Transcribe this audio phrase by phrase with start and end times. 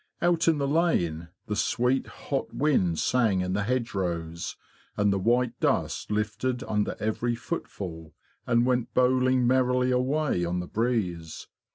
[0.19, 4.55] Out in the lane the sweet hot wind sang in the hedgerows,
[4.97, 8.15] and the white dust lifted under every footfall
[8.47, 11.45] and went bowling merrily away on the breeze.